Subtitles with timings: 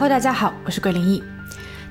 [0.00, 1.20] Hello，大家好，我是桂林异。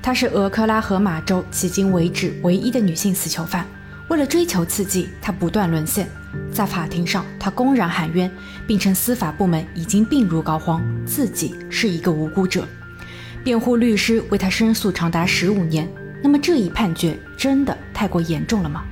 [0.01, 3.65] 她是俄克拉荷马州迄今为止唯一的女性死囚犯。
[4.07, 6.07] 为了追求刺激，她不断沦陷。
[6.49, 8.31] 在法庭上，她公然喊冤，
[8.65, 12.65] 并称司法部门已经病入膏肓，自己是一个无辜者。
[13.43, 15.85] 辩护律师为她申诉长达十五年。
[16.23, 18.85] 那么这一判决真的太过严重了吗？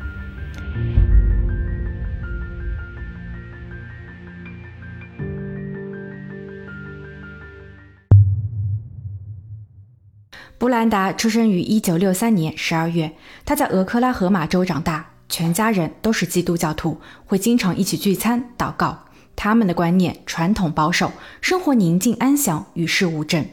[10.58, 13.12] 布兰达出生于一九六三年十二月，
[13.44, 19.06] 他在俄克拉荷马州长大，全家人都是基督教徒，会经常一起聚餐祷告。
[19.36, 23.46] 他们的观念传统保守，生活宁静安详，与世无争。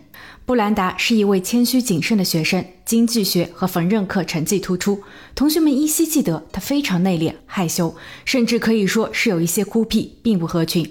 [0.46, 5.02] 布兰达是一位谦虚谨慎的学生，经济学和缝纫课成绩突出。
[5.34, 10.88] 同学们依稀记得他非常内敛害羞，甚至可以说是有一些孤僻，并不合群。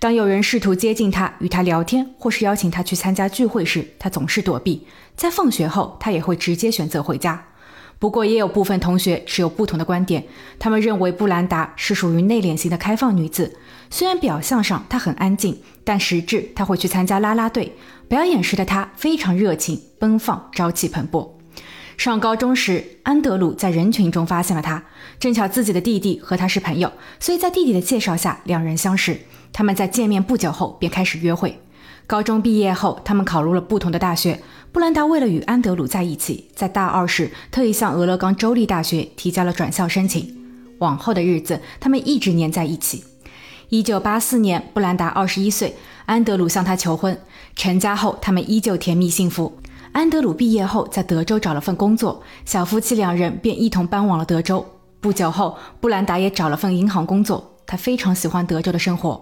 [0.00, 4.84] 当有人试图接近他，与他聊天，或是邀请他去参加聚会时，他总是躲避。
[5.16, 7.46] 在放学后，他也会直接选择回家。
[7.98, 10.24] 不过，也有部分同学持有不同的观点，
[10.58, 13.56] 他们认为布兰达是属于内敛型的开放女子。
[13.90, 17.76] 虽然表象上她很安静，但实质她会去参加啦啦队
[18.08, 21.28] 表演时的她非常热情奔放，朝气蓬勃。
[21.96, 24.82] 上高中时，安德鲁在人群中发现了她，
[25.20, 29.20] 正巧自己的弟弟和她是朋友，所以在弟弟的介绍下，两人相识。
[29.52, 31.60] 他们在见面不久后便开始约会。
[32.08, 34.40] 高中毕业后，他们考入了不同的大学。
[34.72, 40.34] 布兰达为了与安德鲁在一起，在大二时特意向俄勒冈州立大学提交了转校申请。
[40.78, 43.04] 往后的日子，他们一直黏在一起。
[43.68, 47.16] 一九八四年，布兰达二十一岁，安德鲁向她求婚。
[47.54, 49.58] 成家后，他们依旧甜蜜幸福。
[49.92, 54.66] 安德鲁毕业后在德州找了份工作，小夫妻两人便一同搬往了德州。
[55.02, 59.20] 不久后，布兰达也找了份银行工作，她非常喜欢德州的生活。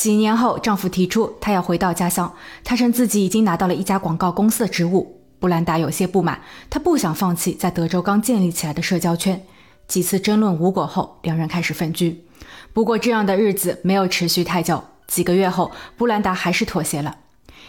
[0.00, 2.34] 几年后，丈夫提出她要回到家乡。
[2.64, 5.20] 她称自己已经拿到了一家广告公司的职务。
[5.38, 9.44] 布兰达有些不满，她不想放弃在德州刚建立起来的社交圈。
[9.86, 12.24] 几次争论无果后，两人开始分居。
[12.72, 14.82] 不过，这样的日子没有持续太久。
[15.06, 17.18] 几个月后，布兰达还是妥协了。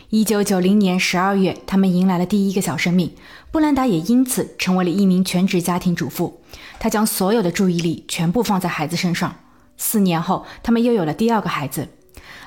[0.09, 3.13] 一九九零年十二月，他们迎来了第一个小生命。
[3.51, 6.39] 布兰达也因此成为了一名全职家庭主妇。
[6.79, 9.35] 她将所有的注意力全部放在孩子身上。
[9.75, 11.89] 四年后，他们又有了第二个孩子。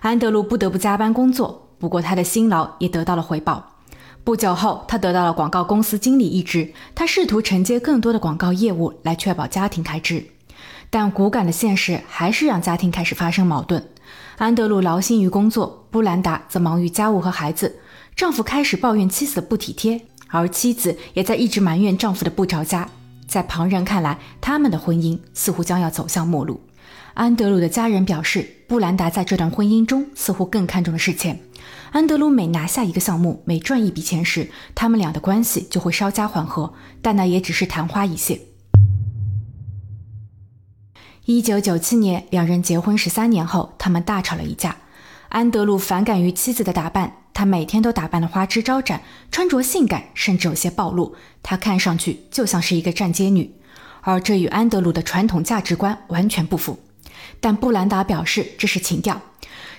[0.04, 3.70] 安德鲁不得不加班工作，不过他的辛劳也得到了回报。
[4.22, 10.22] 不久后，他得到了广告公司经理一职，他试图承接更多的广告业务来确保家庭开支。
[10.90, 13.82] 但骨感的现实还是让家庭开始发生矛盾。
[14.36, 17.74] 安德鲁劳心于工作，布兰达则忙于家务和孩子。
[18.14, 22.86] 丈夫开始抱怨妻子的不体贴，而妻子也在一直埋怨丈夫的不着家。
[23.26, 26.60] 在旁人看来，他们的婚姻似乎将要走向末路。
[27.14, 31.38] 安德鲁的家人表示，布兰达在这段婚姻中似乎更看重的是钱。
[31.92, 38.40] 安德鲁每拿下一个项目，每赚一笔钱时，他们俩的关系就会稍加缓和，但那也只是昙花一现。
[41.24, 44.76] 一九九七年，两人结婚十三年后，他们大吵了一架。
[45.28, 51.14] 安德鲁反感于妻子的打扮，他每天都打扮得花枝招展，穿着性感，甚至有些暴露，
[51.44, 53.54] 他看上去就像是一个站街女，
[54.00, 56.76] 而这与安德鲁的传统价值观完全不符。
[57.44, 59.20] 但布兰达表示这是情调，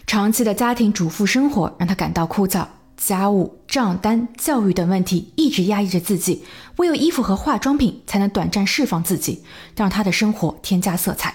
[0.05, 2.63] 长期的家庭主妇生活让她感到枯燥，
[2.95, 6.43] 家务、账单、教育等问题一直压抑着自己，
[6.75, 9.43] 唯有衣服和化妆品才能短暂释放自己，
[9.75, 11.33] 让她的生活添加色彩。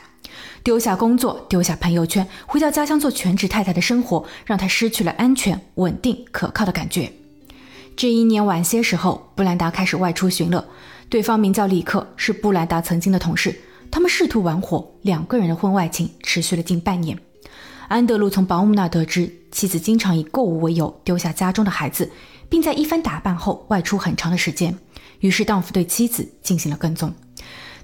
[0.62, 7.12] 丢下工作，丢下朋友圈，回到家乡做全职太太的生活，让她失去了安全、稳定、可靠的感觉。
[7.96, 10.64] 这一年晚些时候，布兰达开始外出寻乐，
[11.08, 13.62] 对方名叫里克，是布兰达曾经的同事。
[13.90, 17.18] 他们试图玩火，两个人的婚外情持续了近半年。
[17.88, 22.08] 安德鲁从保姆那得知，妻子经常以购物为由丢下家中的孩子，
[22.48, 24.76] 并在一番打扮后外出很长的时间。
[25.18, 27.12] 于是丈夫对妻子进行了跟踪。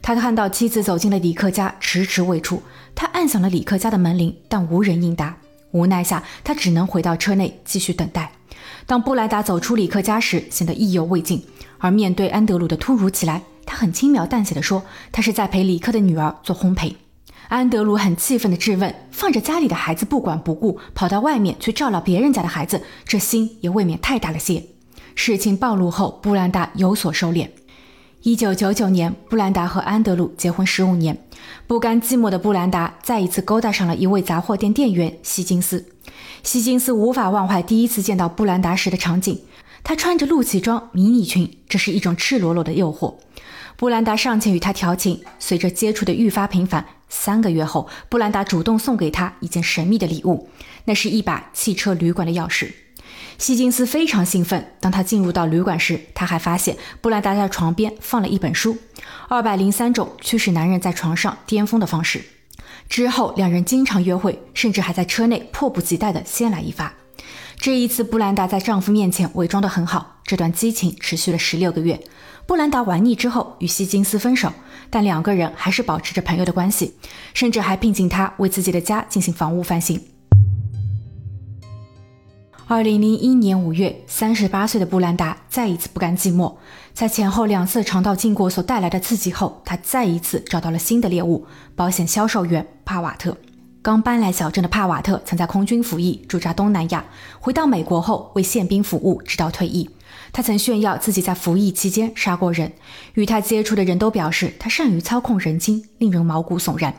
[0.00, 2.62] 他看到妻子走进了李克家，迟迟未出。
[2.94, 5.36] 他按响了李克家的门铃，但无人应答。
[5.72, 8.30] 无奈下，他只能回到车内继续等待。
[8.86, 11.44] 当布莱达走出李克家时，显得意犹未尽。
[11.78, 16.94] 而面对安德鲁的突如其来，他很轻描淡写的说：“他是在陪李克的女儿做烘焙。”
[17.48, 24.62] 安德鲁很气愤的质问：“放着家里的孩子不管不顾，跑到外面去照料别人家的孩子，这心也未免太大了些。”
[25.14, 27.48] 事情暴露后，布兰达有所收敛。
[28.22, 31.16] 一九九九年，布兰达和安德鲁结婚十五年。
[31.68, 35.86] 不甘寂寞的布兰达再一次勾搭上了一位杂货店店员希金斯。
[36.42, 39.40] 希金斯无法忘怀第一次见到布兰达时的场景。
[39.86, 43.14] 她穿着露脐装、迷你裙，这是一种赤裸裸的诱惑。
[43.76, 50.48] 布兰达上前与他调情，随着接触的愈发频繁，三个月后，布兰达主动送给他一件神秘的礼物，
[50.86, 52.72] 那是一把汽车旅馆的钥匙。
[53.38, 54.72] 希金斯非常兴奋。
[54.80, 58.74] 当他进入到旅馆时，他还发现布兰达在床边放了一本书，
[59.28, 62.18] 《二百零三种驱使男人在床上巅峰的方式》。
[62.88, 66.92] 之后，两人经常约会，甚至还在车内迫不及待地先来一发。
[67.58, 70.20] 这一次，布兰达在丈夫面前伪装得很好。
[70.24, 72.00] 这段激情持续了十六个月。
[72.46, 74.52] 布兰达玩腻之后与希金斯分手，
[74.88, 76.94] 但两个人还是保持着朋友的关系，
[77.34, 80.00] 甚至还聘请他为自己的家进行房屋翻新。
[82.68, 86.54] 二零零一年五月，三十八岁的布兰达再一次不甘寂寞，
[86.92, 93.36] 在前后两次肠道禁果所带来的刺激后，他再一次找到了新的猎物——保险销售员帕瓦特。
[93.86, 97.04] 刚搬来小镇的帕瓦特曾在空军服役，驻扎东南亚。
[97.38, 99.88] 回到美国后，为宪兵服务，直到退役。
[100.32, 102.72] 他曾炫耀自己在服役期间杀过人，
[103.14, 106.92] 与他接触的人都表示他善于操控人心，令人毛骨悚然。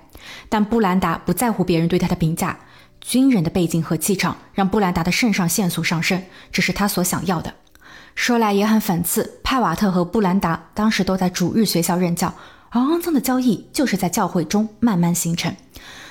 [0.47, 2.57] 但布兰达不在乎别人对他的评价，
[3.01, 6.23] 军人的背景和气场让布兰达的肾上腺素上升，
[6.53, 7.53] 这是他所想要的。
[8.15, 12.33] 说来也很讽刺，帕瓦特和布兰达当时都在主日学校任教，
[12.69, 15.53] 而肮脏的交易就是在教会中慢慢形成。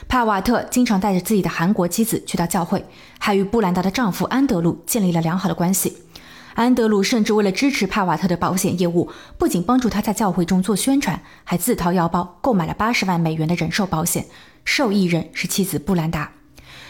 [0.08, 2.84] 帕瓦特经常带着自己的韩国妻子去到教会，
[3.18, 5.98] 还与布兰达的丈夫安德鲁建立了良好的关系。
[6.54, 14.24] 安德鲁甚至为了支持帕瓦特的保险业务，不仅帮助他在教会中做宣传，还自掏腰包购买了八十万美元的人寿保险。
[14.64, 16.32] 受益人是妻子布兰达。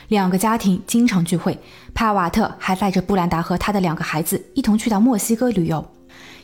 [0.09, 1.59] 两个家庭经常聚会，
[1.95, 5.85] 帕瓦特还带着布兰达和他的两个孩子一同去到墨西哥旅游。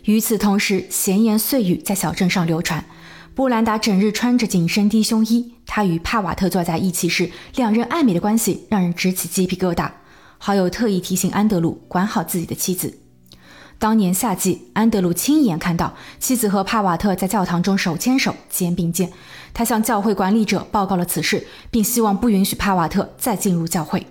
[0.05, 2.85] 与此同时，闲言碎语在小镇上流传。
[3.35, 9.91] 布兰达整日穿着紧身低胸衣，他与帕瓦特坐在一起时，两人暧昧的关系让人直起鸡皮疙瘩。
[10.37, 12.99] 好友特意提醒安德鲁管好自己的妻子。
[13.79, 19.11] 当年夏季，安德鲁亲眼看到妻子和帕瓦特在教堂中手牵手、肩并肩。
[19.55, 24.07] 他向教会管理者报告了此事，并希望不允许帕瓦特再进入教会。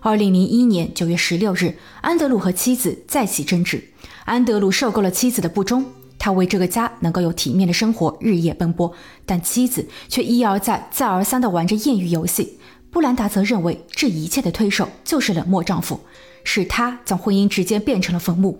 [0.00, 3.88] 二零零一年九月十六日，安德鲁和妻子再起争执，
[4.24, 5.84] 安德鲁受够了妻子的不忠。
[6.18, 8.92] 他为这个家能够有体面的生活日夜奔波，
[9.24, 12.58] 但妻子却一而再、再而三地玩着艳遇游戏。
[12.90, 16.00] 布兰达则认为这一切的推手就是冷漠丈夫，
[16.44, 18.58] 是他将婚姻直接变成了坟墓。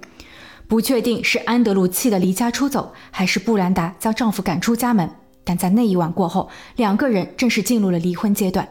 [0.69, 5.09] 不确定是安德鲁气得离家出走，还是布兰达将丈夫赶出家门。
[5.45, 8.69] 但在那一晚过后，两个人正式进入了离婚阶段。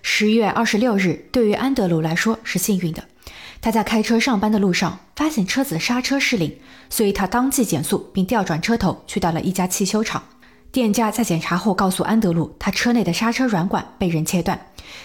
[0.00, 3.04] 十月二十六日，对于安德鲁来说是幸运的。
[3.62, 6.56] 他在开车上班的路上，发现车子刹车失灵，
[6.88, 10.22] 所以他当即减速，并调转车头去到了一家汽修厂。
[10.72, 14.58] 店家在检查后告诉安德鲁，他车内的刹车软管被人切断。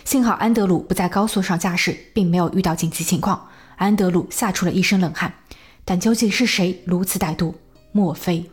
[0.06, 3.50] 幸好安德鲁不在高速上驾驶，并没有遇到紧急情况。
[3.76, 5.34] 安德鲁吓出了一身冷汗。
[5.84, 7.54] 但究竟是谁如此歹毒？
[7.92, 8.50] 莫非？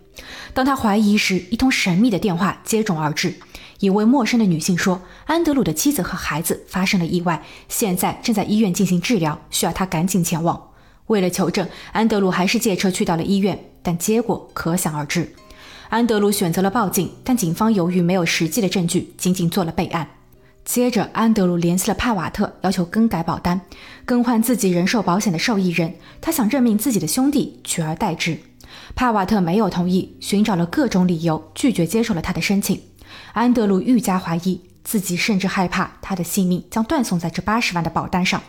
[0.52, 3.34] 当他怀疑时，一通神秘的电话接踵而至。
[3.82, 10.70] 一位陌生的女性说：“安德鲁的妻子和孩子发生了意外，现在正在医院进行治疗，需要他赶紧前往。”
[11.08, 15.34] 为了求证，安德鲁还是借车去到了医院，但结果可想而知。
[15.88, 20.08] 安德鲁选择了报警，但警方由于没有实际的证据，仅仅做了备案。
[20.64, 23.60] 接着，安德鲁联系了帕瓦特，要求更改保单，
[24.04, 25.92] 更换自己人寿保险的受益人。
[26.20, 28.38] 他想任命自己的兄弟取而代之。
[28.94, 32.80] 帕瓦特没有同意，寻找了各种理由，拒绝接受了他的申请。
[33.32, 38.42] 安德鲁愈加怀疑自己，甚至害怕他的性命将断送在这八十万的保单上。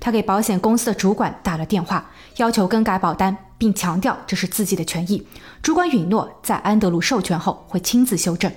[0.00, 5.26] 他给保险公司的主管打了电话，要求更改保单，并强调这是自己的权益。
[5.62, 8.50] 主管允诺在安德鲁授权后会亲自修正。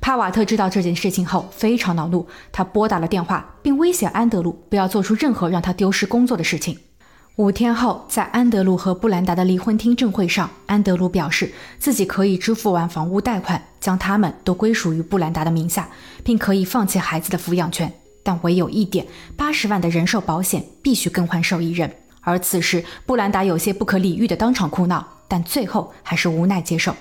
[0.00, 6.78] 帕瓦特知道这件事情后非常恼怒，他拨打了电话，并威胁安德鲁不要做出任何让他丢失工作的事情。
[7.36, 15.88] 五天后，在安德鲁和布兰达的离婚听证会上，安德鲁表示自己可以支付完房屋贷款，将他们都归属于布兰达的名下，
[16.22, 17.90] 并可以放弃孩子的抚养权。
[18.22, 21.90] 但唯有一点，八十万的人寿保险必须更换受益人。
[22.20, 26.94] 而此时，布兰达有些不可理喻的当场哭闹，但最后还是无奈接受。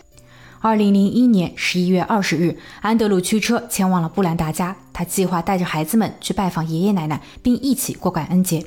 [0.62, 8.66] 二零零一年十一月二十日，安德鲁驱车前往了布兰达家，他计划带着孩子们去拜访爷爷奶奶，并一起过感恩节。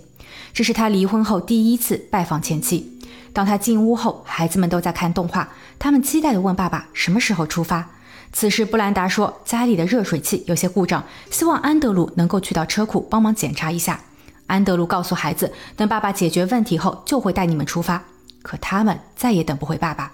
[0.52, 2.98] 这是他离婚后第一次拜访前妻。
[3.32, 5.48] 当他进屋后，孩子们都在看动画，
[5.78, 7.90] 他们期待地问爸爸什么时候出发。
[8.32, 14.00] 此时，布兰达说家里的热水器有些故障，希望安德鲁能够去到车库帮忙检查一下。
[14.46, 18.02] 安德鲁告诉孩子，等爸爸解决问题后就会带你们出发。
[18.42, 20.12] 可他们再也等不回爸爸。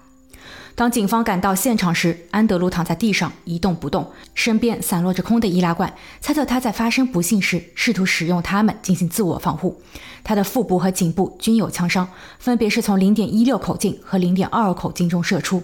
[0.80, 9.82] 当警方赶到现场时，安德鲁躺在地上一动不动，身边散落着空的易拉罐，猜测他在发生不幸时试图使用它们进行自我防护。
[10.24, 12.08] 他的腹部和颈部均有枪伤，
[12.38, 15.62] 分别是从零点一六口径和零点二口径中射出。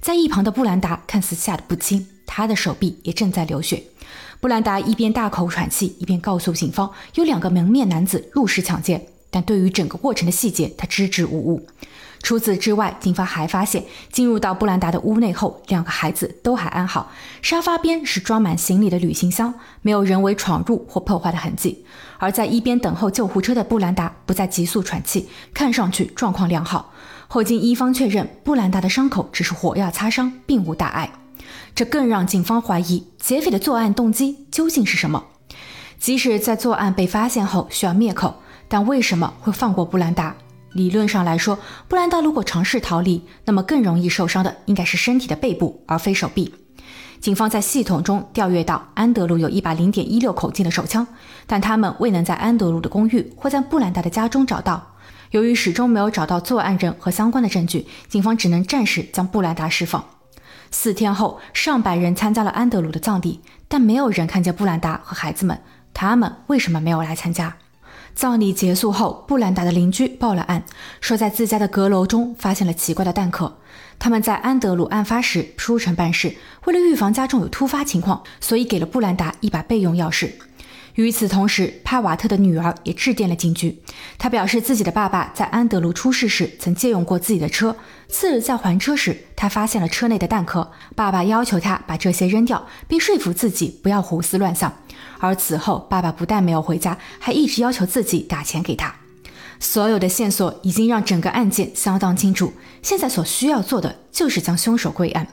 [0.00, 3.82] 在一旁的布兰达看似吓得不轻，他的手臂也正在流血。
[4.40, 11.66] 布兰达一边大口喘气，一边告诉警方有两个蒙面男子入室抢劫，但对于整个过程的细节，他支支吾吾。
[12.24, 17.12] 除此之外，警方还发现，进入到布兰达的屋内后，两个孩子都还安好。
[17.42, 19.52] 沙发边是装满行李的旅行箱，
[19.82, 21.84] 没有人为闯入或破坏的痕迹。
[22.16, 26.94] 而在一边等候救护车的布兰达不再急速喘气，看上去状况良好。
[27.28, 31.10] 后经医方确认，布兰达的伤口只是火药擦伤，并无大碍。
[31.74, 35.22] 这更让警方怀疑劫匪的作案动机究竟是什么。
[35.98, 40.34] 即使在作案被发现后需要灭口，但为什么会放过布兰达？
[40.74, 46.54] 理论上来说，布兰达如果尝试逃离，那么更容易受伤的应该是身体的背部，而非手臂。
[47.20, 51.06] 警方在系统中调阅到，安德鲁有一把零点一六口径的手枪，
[51.46, 54.94] 但他们未能在安德鲁的公寓或在布兰达的家中找到。
[55.30, 60.04] 由于始终没有找到作案人和相关的证据，警方只能暂时将布兰达释放。
[60.70, 65.58] 四天后，上百人参加了安德鲁的葬礼，但没有人看见布兰达和孩子们。
[65.94, 67.56] 他们为什么没有来参加？
[68.14, 70.64] 葬礼结束后，布兰达的邻居报了案，
[71.00, 73.58] 说在自家的阁楼中发现了奇怪的弹壳。
[73.98, 80.30] 他们在安德鲁案发时出城办事，为了预防家中有突发情况，所以给了布兰达一把备用钥匙。
[80.94, 83.82] 与此同时，帕瓦特的女儿也致电了警局。
[84.16, 87.74] 她表示，自己的爸爸在安德鲁出事时曾借用过自己的车。
[88.16, 90.70] 次日在还车时，他发现了车内的弹壳。
[90.94, 94.72] 爸爸要求他把这些扔掉，并说服自己不要胡思乱想。
[95.18, 98.94] 而此后，爸爸不但没有回家，还一直要求自己打钱给他。
[99.58, 102.52] 所有的线索已经让整个案件相当清楚。
[102.82, 105.26] 现在所需要做的就是将凶手归案。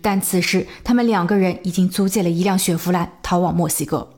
[0.00, 4.08] 但此时，他们两个人已经租借了一辆雪佛兰，逃往墨西哥。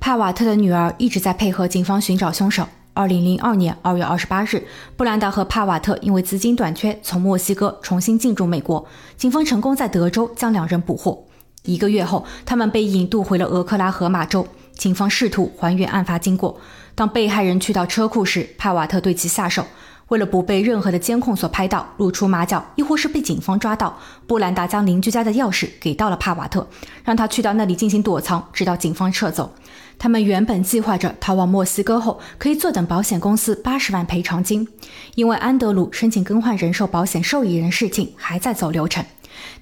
[0.00, 2.66] 帕瓦特的女儿一直在配合警方寻找凶手。
[2.96, 8.86] 二零零二年二月二十八日，布兰达和帕瓦特因为资金短缺，从墨西哥重新进入美国。
[9.18, 11.22] 警方成功在德州将两人捕获。
[11.64, 14.48] 一个月后，他们被引渡回了俄克拉荷马州。
[14.72, 16.58] 警方试图还原案发经过。
[16.94, 19.66] 当被害人去到车库时，帕瓦特对其下手。
[20.08, 26.66] 为了不被任何的监控所拍到、露出马脚，亦或是被警方抓到，布兰达将邻居家的钥匙给到了帕瓦特，
[27.04, 29.52] 让他去到那里进行躲藏，直到警方撤走。
[29.98, 34.68] 他们原本计划着逃往墨西哥后，可以坐等保险公司八十万赔偿金，
[35.14, 39.04] 因为安德鲁申请更换人寿保险受益人事情还在走流程。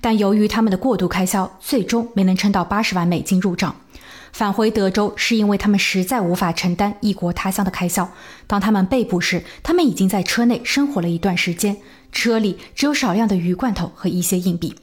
[0.01, 3.75] 但由于他们的过度开销，最终没能撑到八十万美金入账。
[4.33, 8.11] 返回德州是因为他们实在无法承担异国他乡的开销。
[8.49, 11.77] 当他们被捕时，他们已经在车内生活了一段时间，
[12.11, 14.75] 车里只有少量的鱼罐头和一些硬币。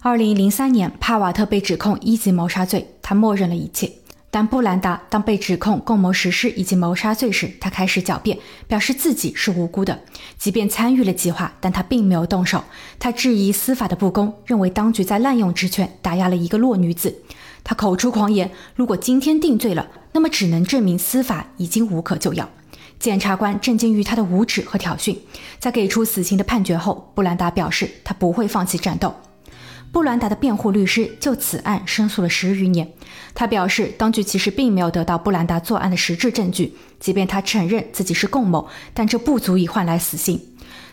[0.00, 3.88] 二零零三年，帕瓦特被指控一级谋杀罪，他默认了一切。
[4.34, 10.00] 但布兰达当被指控共谋实施以及谋杀罪时，他开始狡辩，表示自己是无辜的。
[10.38, 12.64] 即便参与了计划，但他并没有动手。
[12.98, 17.14] 他质疑司法的不公，认为当局在滥用职权，打压了一个弱女子。
[17.62, 22.48] 他口出狂言，如果今天定罪了，那么只能证明司法已经无可救药。
[22.98, 25.14] 检察官震惊于他的无耻和挑衅。
[25.58, 29.14] 在给出死刑的判决后，布兰达表示他不会放弃战斗。
[29.92, 32.90] 布兰达的辩护律师就此案申诉了十余年。
[33.34, 40.40] 他表示，当局其实并没有得到布兰达作案的实质证据，即便他承认自己是共谋，但这不足以换来死刑。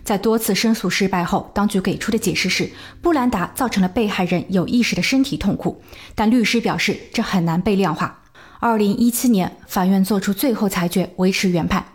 [0.04, 2.70] 在多次申诉失败后，当局给出的解释是
[3.02, 5.82] 布兰达造成了被害人有意识的身体痛苦，
[6.14, 8.24] 但律师表示这很难被量化。
[8.60, 11.86] 二零一七年，法院作出最后裁决，维持原判。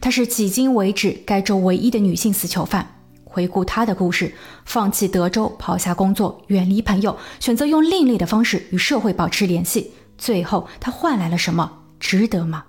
[0.00, 3.01] 她是迄今为止该州唯一的女性死囚犯。
[3.32, 4.32] 回顾他的故事，
[4.66, 9.92] 放弃德州，抛下工作，远离朋友，选择用另类的方式与社会保持联系。
[10.18, 11.78] 最后，他换来了什么？
[11.98, 12.64] 值得吗？